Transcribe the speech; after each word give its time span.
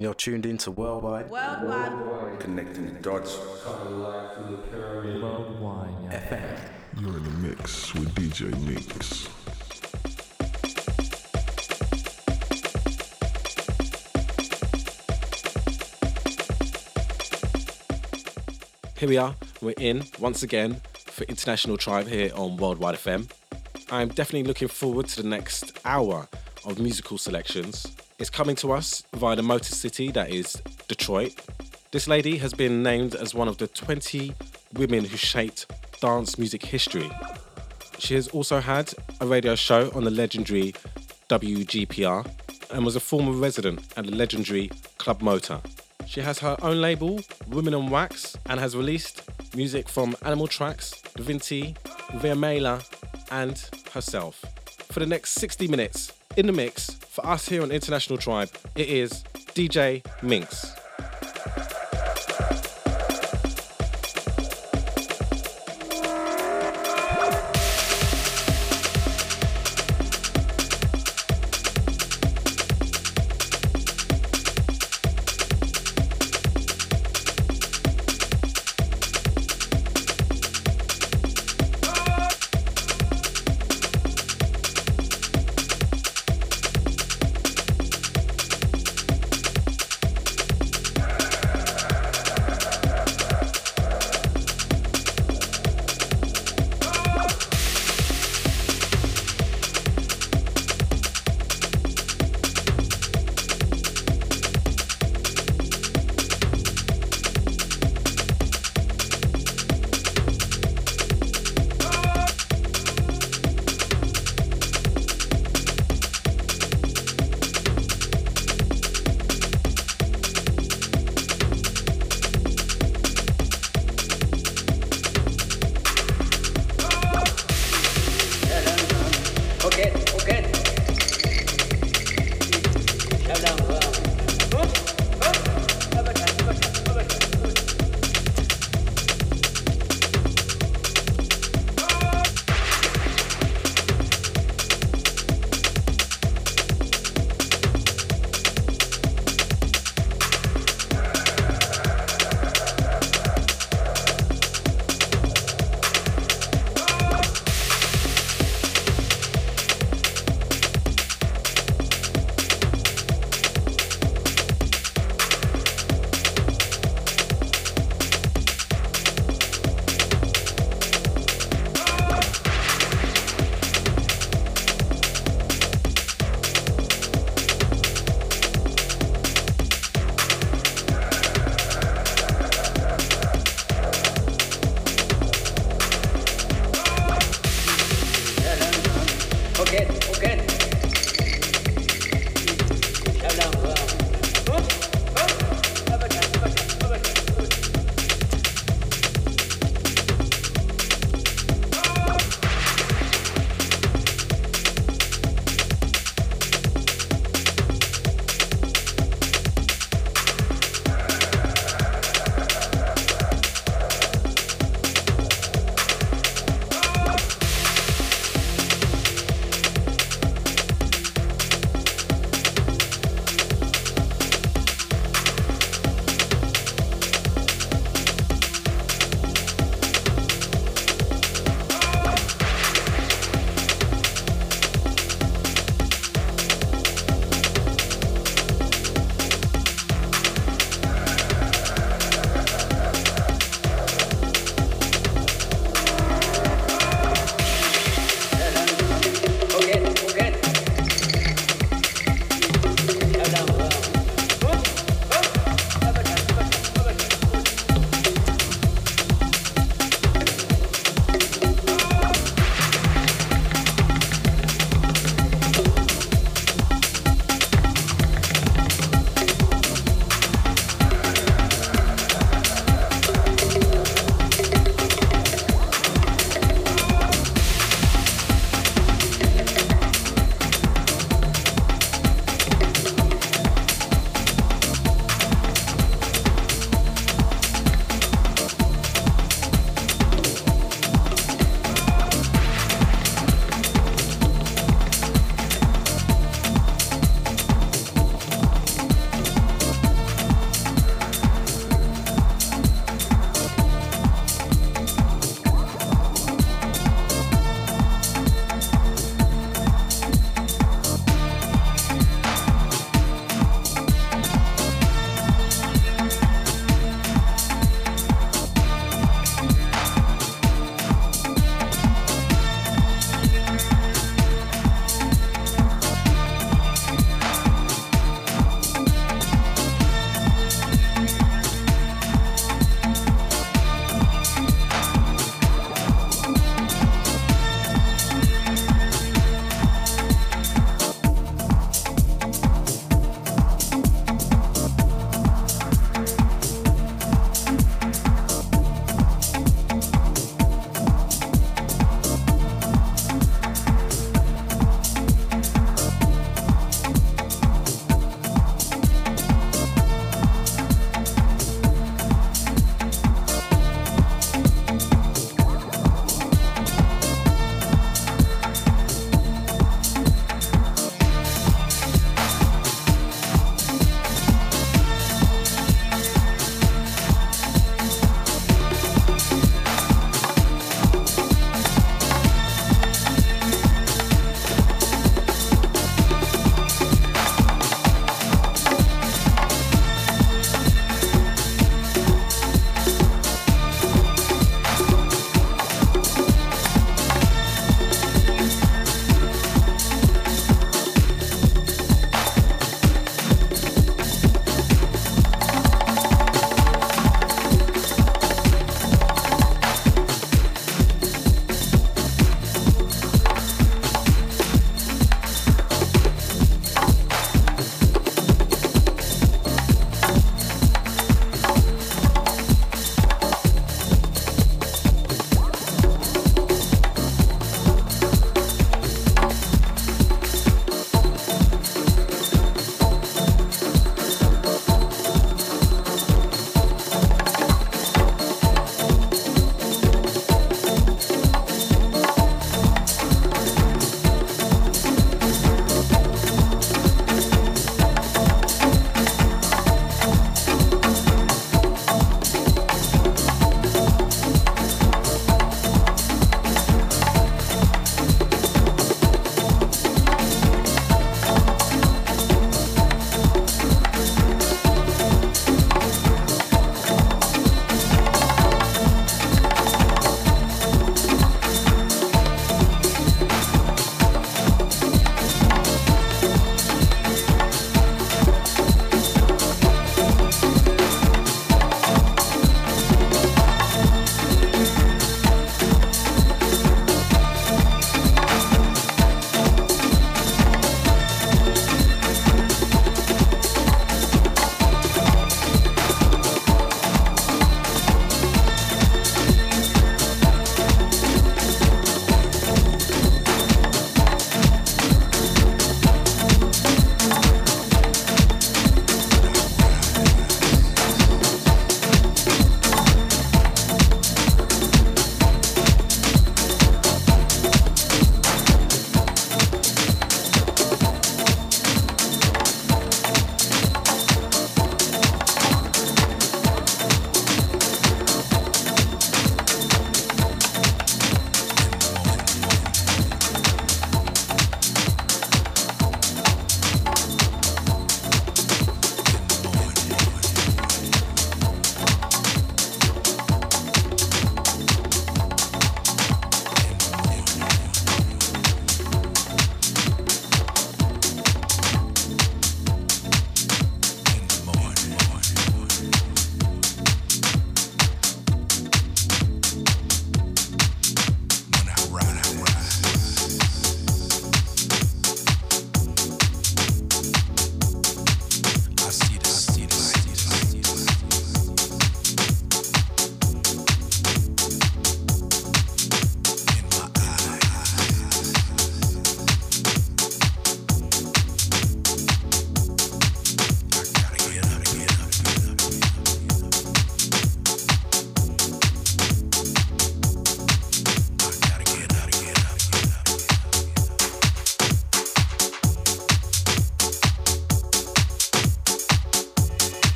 You're 0.00 0.14
tuned 0.14 0.46
in 0.46 0.52
into 0.52 0.70
Worldwide. 0.70 1.28
Worldwide. 1.28 2.38
Connecting 2.38 2.94
the 2.94 3.00
dots. 3.00 3.36
Worldwide 3.66 4.36
FM. 6.12 6.60
You're 7.00 7.16
in 7.16 7.24
the 7.24 7.30
mix 7.30 7.92
with 7.94 8.14
DJ 8.14 8.56
Minx. 8.64 9.28
Here 19.00 19.08
we 19.08 19.16
are, 19.16 19.34
we're 19.60 19.74
in 19.78 20.04
once 20.20 20.44
again 20.44 20.80
for 21.08 21.24
International 21.24 21.76
Tribe 21.76 22.06
here 22.06 22.30
on 22.36 22.56
Worldwide 22.56 22.94
FM. 22.94 23.28
I'm 23.90 24.10
definitely 24.10 24.44
looking 24.44 24.68
forward 24.68 25.08
to 25.08 25.22
the 25.24 25.28
next 25.28 25.76
hour 25.84 26.28
of 26.64 26.78
musical 26.78 27.18
selections. 27.18 27.96
It's 28.18 28.30
coming 28.30 28.56
to 28.56 28.72
us 28.72 29.04
via 29.14 29.36
the 29.36 29.44
Motor 29.44 29.72
City 29.72 30.10
that 30.10 30.30
is 30.30 30.60
Detroit. 30.88 31.40
This 31.92 32.08
lady 32.08 32.36
has 32.38 32.52
been 32.52 32.82
named 32.82 33.14
as 33.14 33.32
one 33.32 33.46
of 33.46 33.58
the 33.58 33.68
20 33.68 34.34
women 34.74 35.04
who 35.04 35.16
shaped 35.16 35.66
dance 36.00 36.36
music 36.36 36.64
history. 36.64 37.08
She 37.98 38.14
has 38.14 38.26
also 38.26 38.58
had 38.58 38.92
a 39.20 39.26
radio 39.26 39.54
show 39.54 39.92
on 39.94 40.02
the 40.02 40.10
legendary 40.10 40.74
WGPR 41.28 42.28
and 42.72 42.84
was 42.84 42.96
a 42.96 43.00
former 43.00 43.30
resident 43.30 43.82
at 43.96 44.06
the 44.06 44.12
legendary 44.16 44.68
Club 44.98 45.22
Motor. 45.22 45.60
She 46.04 46.20
has 46.20 46.40
her 46.40 46.56
own 46.60 46.80
label, 46.80 47.20
Women 47.46 47.72
on 47.72 47.88
Wax, 47.88 48.36
and 48.46 48.58
has 48.58 48.74
released 48.74 49.22
music 49.54 49.88
from 49.88 50.16
Animal 50.22 50.48
Tracks, 50.48 51.00
Da 51.14 51.22
Vinci, 51.22 51.76
Via 52.14 52.34
Mela, 52.34 52.80
and 53.30 53.62
herself. 53.92 54.44
For 54.90 54.98
the 54.98 55.06
next 55.06 55.34
60 55.34 55.68
minutes, 55.68 56.12
in 56.36 56.46
the 56.46 56.52
mix, 56.52 56.97
us 57.28 57.46
here 57.48 57.62
on 57.62 57.70
International 57.70 58.18
Tribe, 58.18 58.48
it 58.74 58.88
is 58.88 59.22
DJ 59.54 60.02
Minx. 60.22 60.77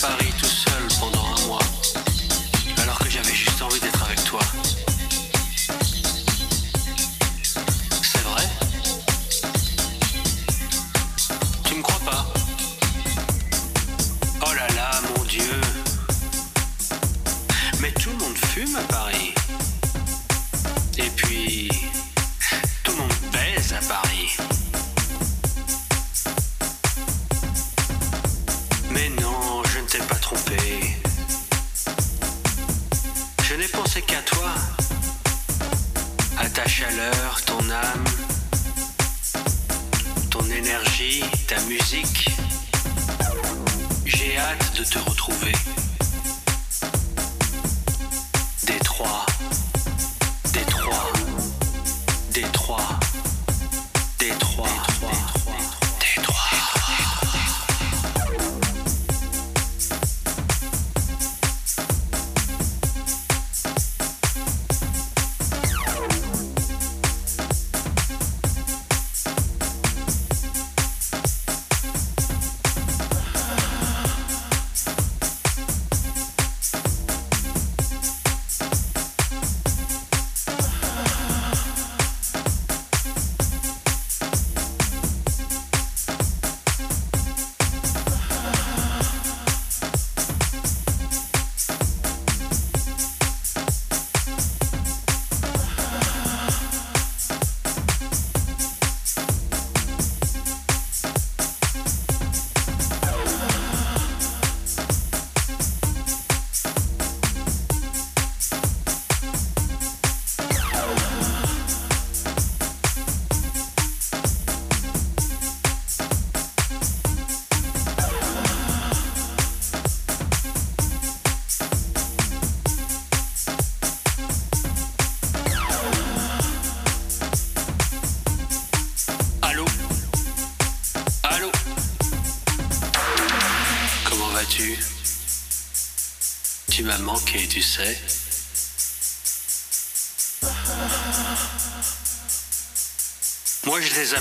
Paris. 0.00 0.27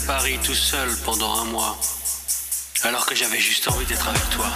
Paris 0.08 0.40
tout 0.42 0.56
seul 0.56 0.90
pendant 1.04 1.42
un 1.42 1.44
mois, 1.44 1.78
alors 2.84 3.06
que 3.06 3.14
j'avais 3.14 3.40
juste 3.40 3.68
envie 3.68 3.86
d'être 3.86 4.08
avec 4.08 4.30
toi. 4.30 4.48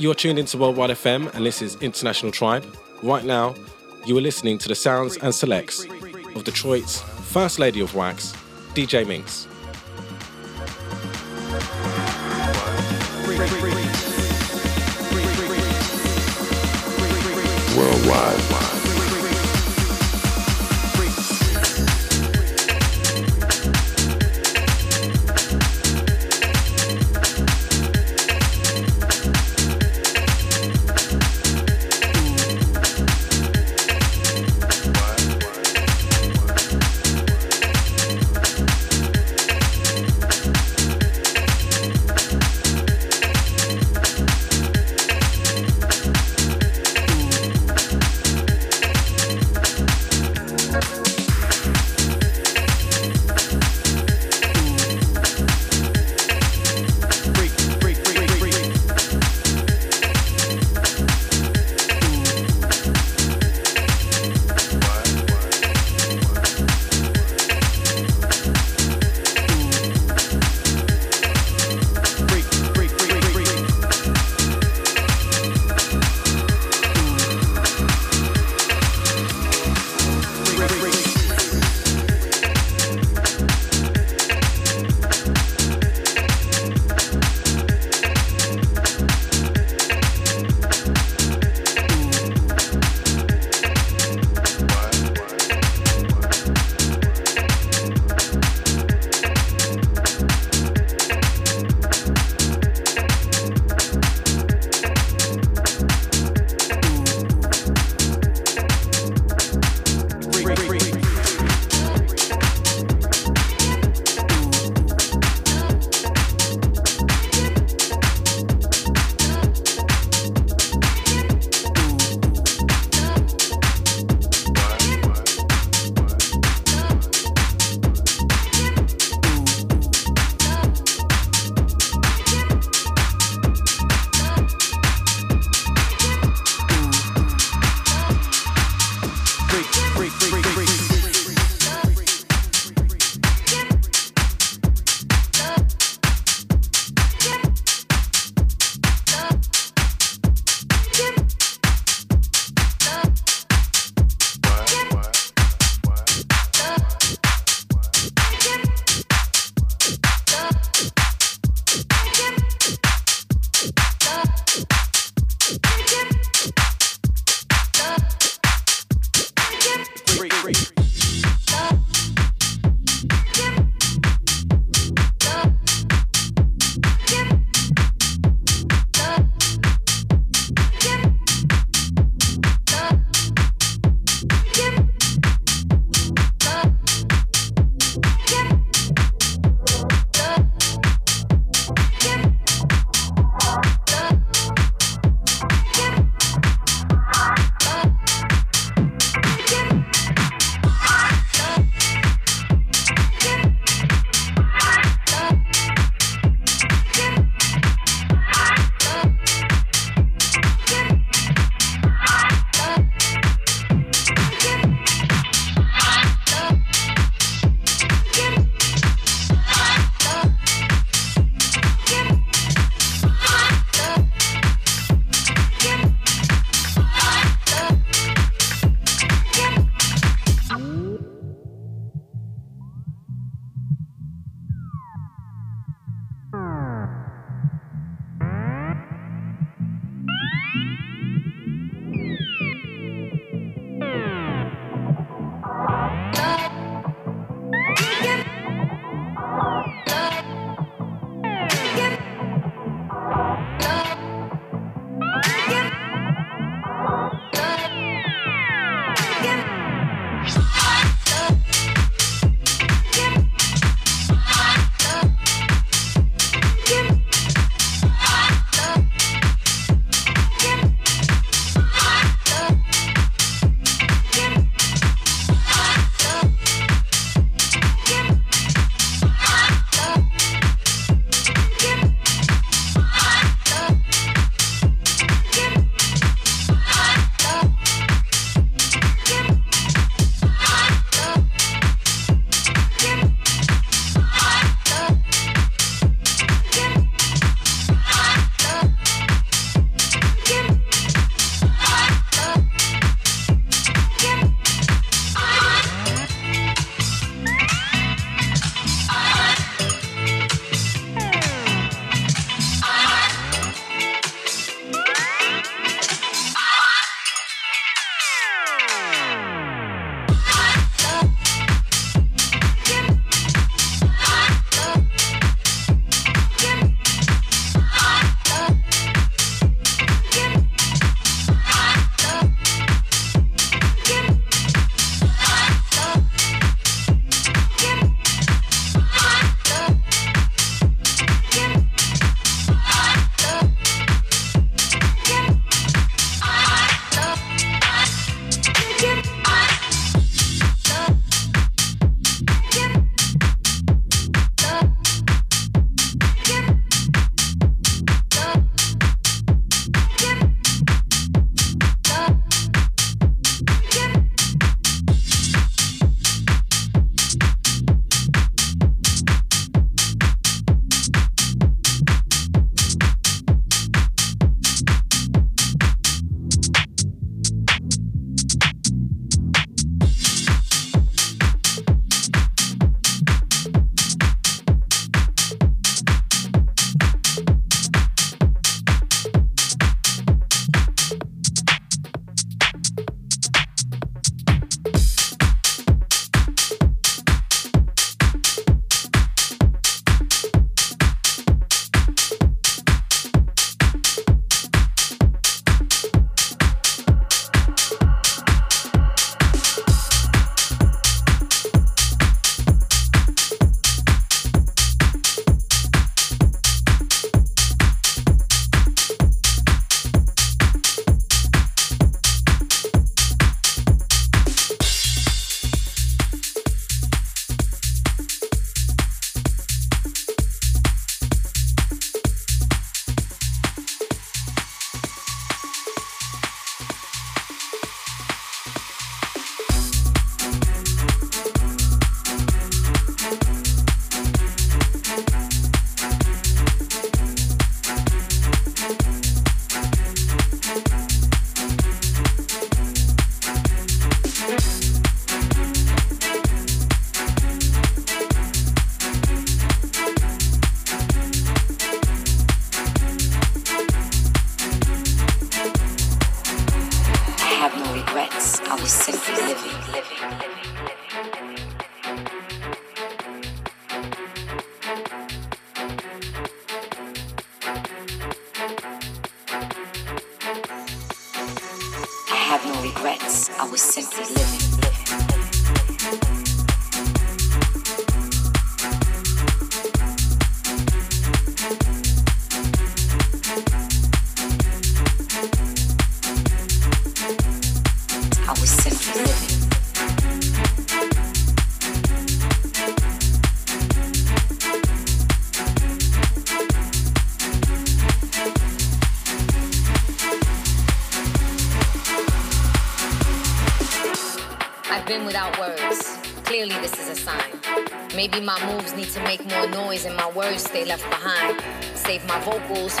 You're 0.00 0.14
tuned 0.14 0.38
into 0.38 0.56
Worldwide 0.56 0.88
FM, 0.88 1.30
and 1.34 1.44
this 1.44 1.60
is 1.60 1.76
International 1.82 2.32
Tribe. 2.32 2.64
Right 3.02 3.22
now, 3.22 3.54
you 4.06 4.16
are 4.16 4.20
listening 4.22 4.56
to 4.56 4.68
the 4.68 4.74
sounds 4.74 5.18
and 5.18 5.34
selects 5.34 5.84
of 6.34 6.42
Detroit's 6.42 7.02
First 7.02 7.58
Lady 7.58 7.82
of 7.82 7.94
Wax, 7.94 8.32
DJ 8.72 9.06
Minx. 9.06 9.46
Worldwide. 17.76 18.79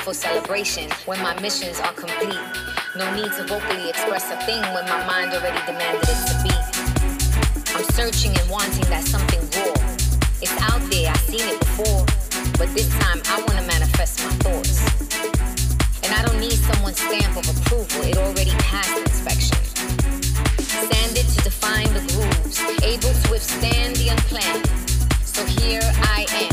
For 0.00 0.14
celebration 0.14 0.90
when 1.06 1.20
my 1.22 1.38
missions 1.40 1.78
are 1.78 1.92
complete. 1.92 2.40
No 2.96 3.06
need 3.14 3.30
to 3.32 3.44
vocally 3.46 3.88
express 3.88 4.30
a 4.30 4.36
thing 4.44 4.60
when 4.74 4.84
my 4.86 5.06
mind 5.06 5.32
already 5.32 5.60
demanded 5.66 6.02
it 6.02 6.20
to 6.26 6.34
be. 6.42 6.54
I'm 7.76 7.84
searching 7.94 8.32
and 8.36 8.50
wanting 8.50 8.86
that 8.90 9.04
something 9.04 9.40
raw. 9.54 9.74
It's 10.42 10.56
out 10.66 10.82
there, 10.90 11.10
I've 11.10 11.20
seen 11.30 11.46
it 11.46 11.60
before, 11.60 12.04
but 12.58 12.74
this 12.74 12.88
time 12.98 13.22
I 13.26 13.44
wanna 13.46 13.66
manifest 13.66 14.24
my 14.24 14.32
thoughts. 14.42 14.82
And 16.02 16.12
I 16.12 16.22
don't 16.26 16.40
need 16.40 16.58
someone's 16.58 16.98
stamp 16.98 17.36
of 17.36 17.46
approval, 17.54 18.02
it 18.02 18.16
already 18.16 18.54
passed 18.66 18.98
inspection. 18.98 19.58
Sanded 20.58 21.26
to 21.28 21.40
define 21.44 21.92
the 21.94 22.02
grooves, 22.10 22.58
able 22.82 23.14
to 23.14 23.30
withstand 23.30 23.94
the 23.94 24.08
unplanned. 24.08 24.89
So 25.40 25.46
here 25.46 25.80
I 25.82 26.26
am, 26.28 26.49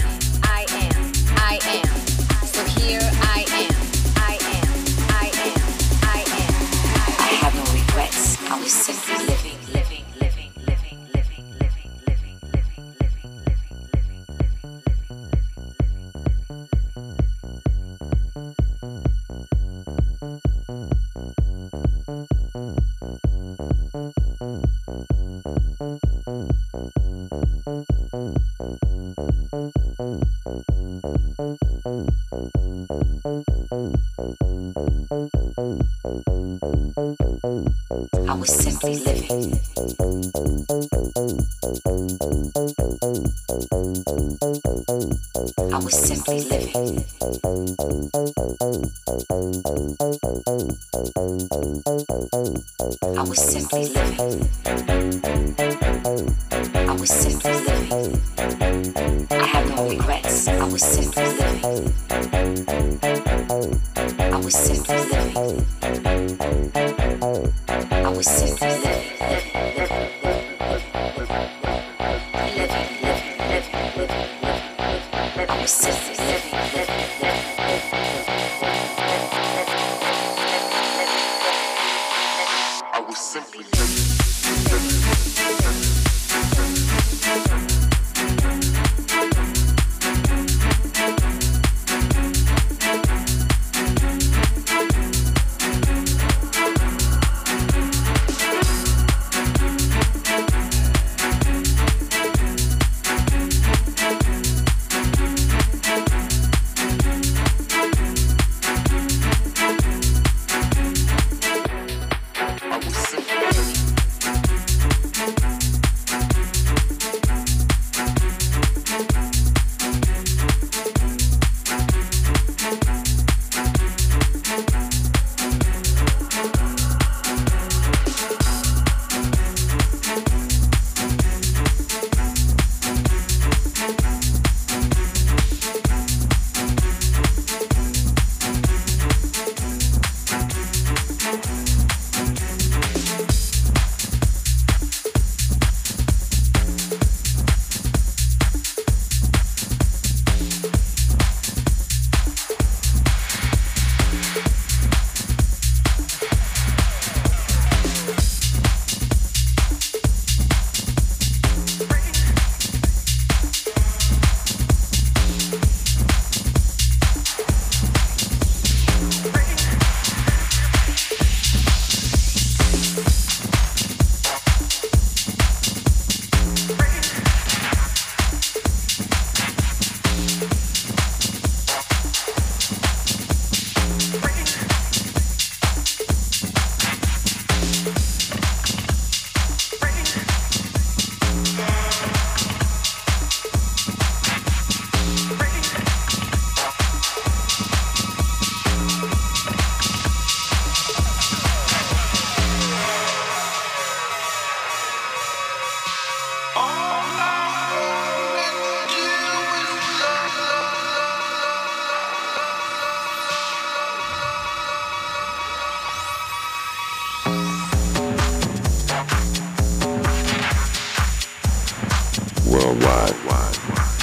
worldwide. 222.50 223.97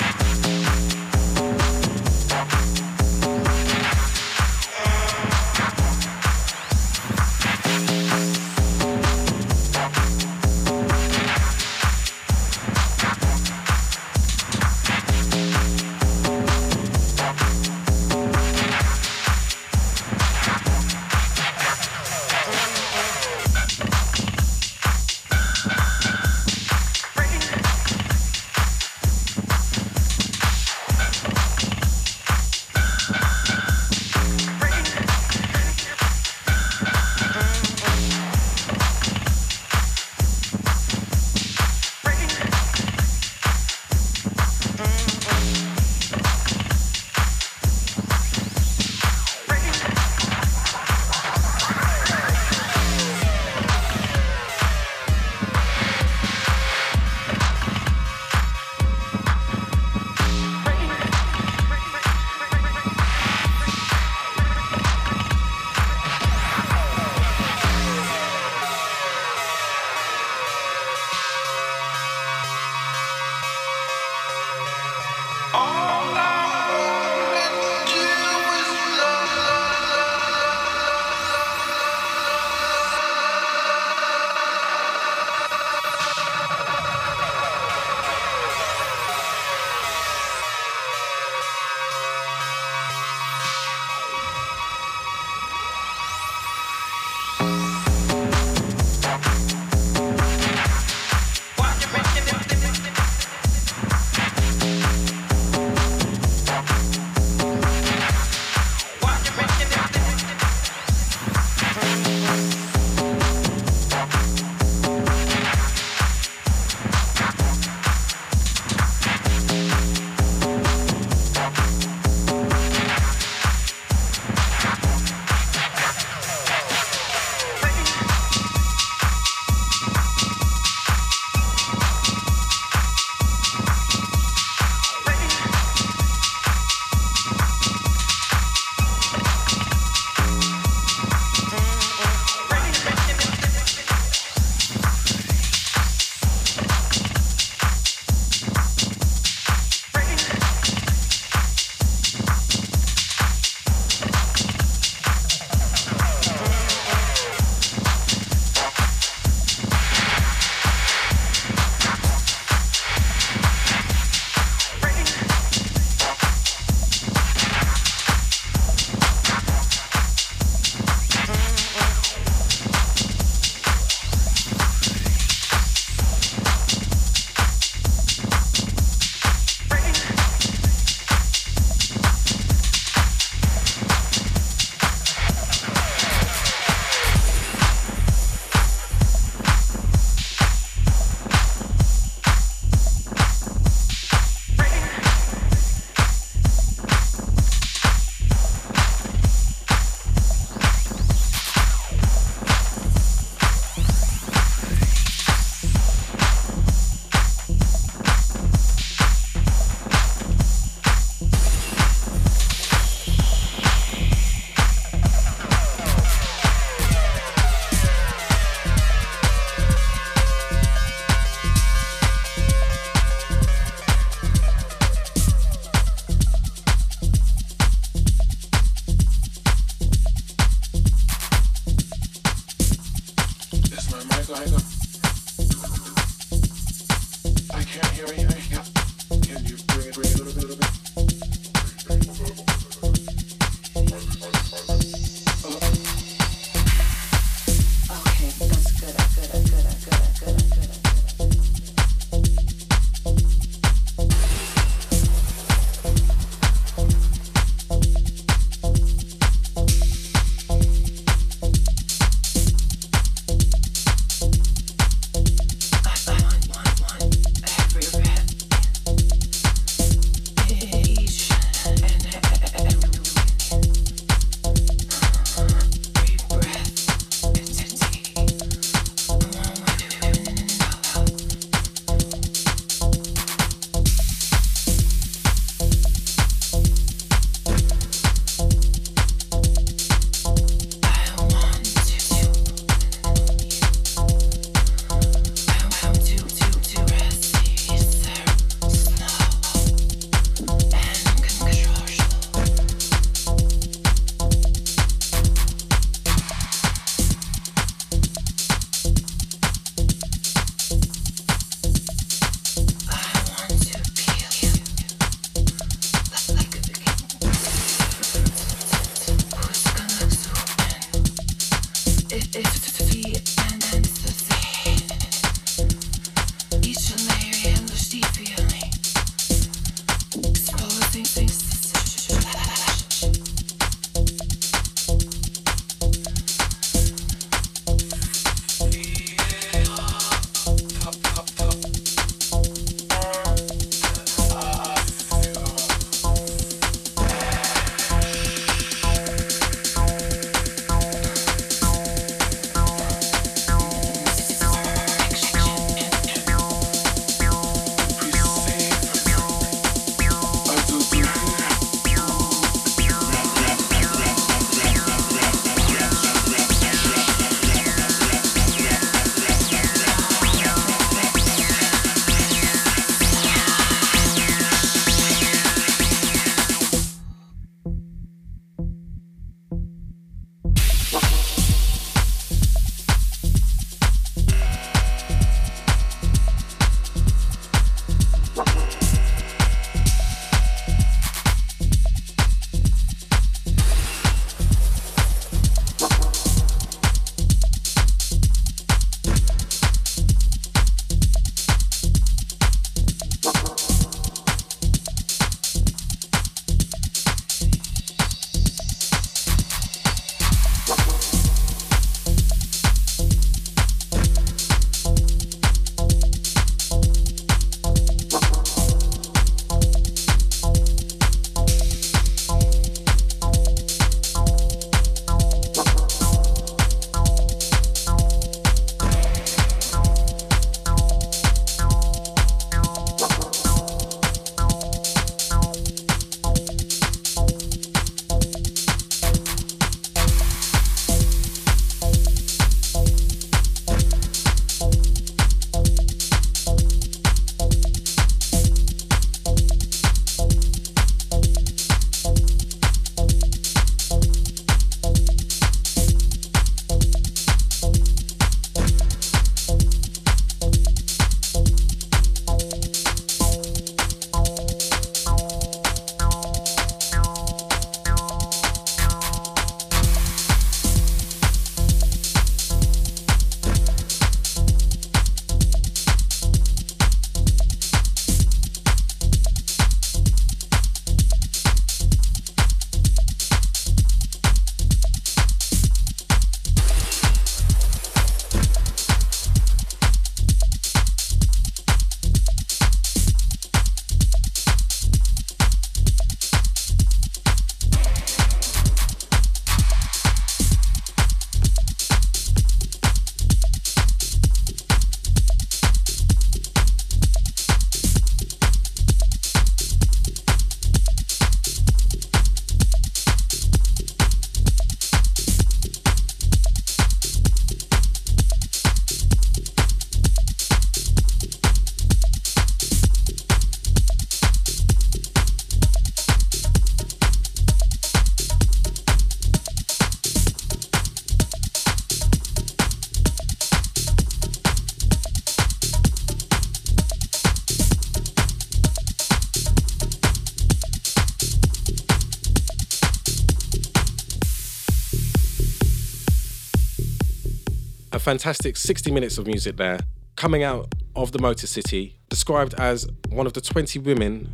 Fantastic 548.05 548.55
60 548.55 548.91
minutes 548.91 549.17
of 549.17 549.27
music 549.27 549.57
there, 549.57 549.79
coming 550.15 550.43
out 550.43 550.75
of 550.95 551.13
the 551.13 551.19
Motor 551.19 551.47
City, 551.47 551.97
described 552.11 552.53
as 552.59 552.87
one 553.09 553.27
of 553.27 553.33
the 553.33 553.41
20 553.41 553.79
women 553.79 554.31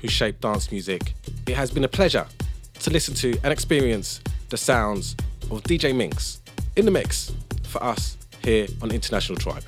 who 0.00 0.08
shaped 0.08 0.40
dance 0.40 0.72
music. 0.72 1.14
It 1.46 1.54
has 1.54 1.70
been 1.70 1.84
a 1.84 1.88
pleasure 1.88 2.26
to 2.80 2.90
listen 2.90 3.14
to 3.14 3.38
and 3.44 3.52
experience 3.52 4.20
the 4.48 4.56
sounds 4.56 5.14
of 5.52 5.62
DJ 5.62 5.94
Minx 5.94 6.40
in 6.74 6.84
the 6.84 6.90
mix 6.90 7.32
for 7.62 7.80
us 7.84 8.16
here 8.42 8.66
on 8.82 8.90
International 8.90 9.38
Tribe. 9.38 9.62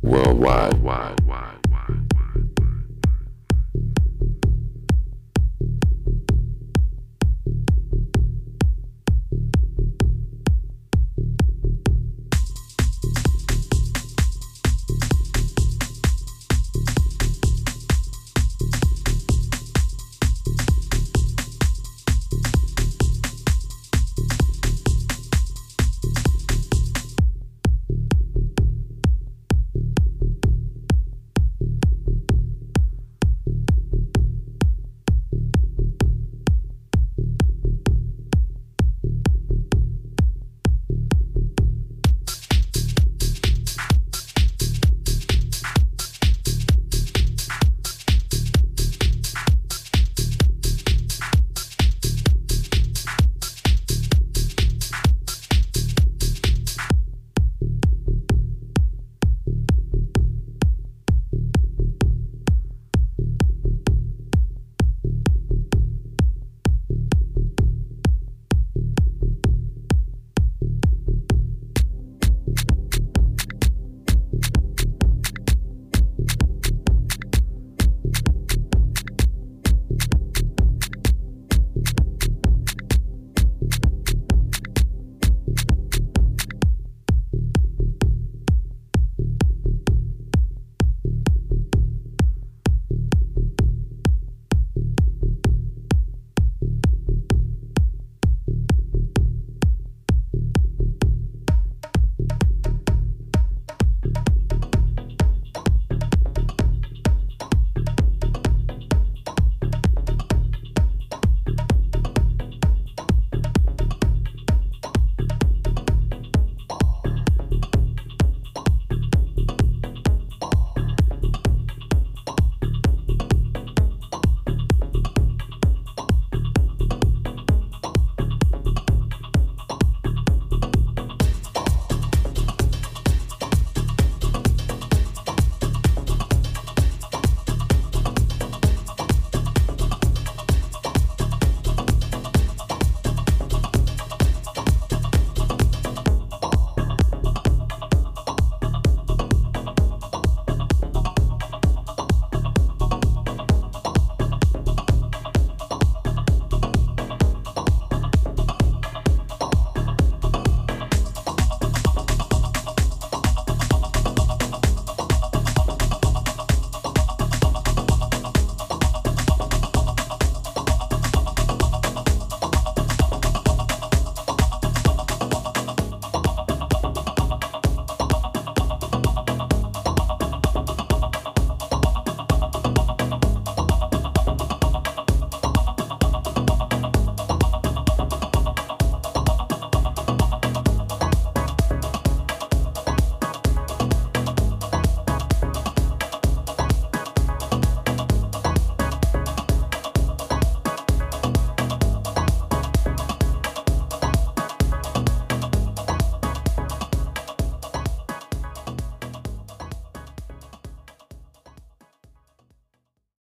Worldwide, 0.00 0.80
wide, 0.80 1.20
wide. 1.26 1.67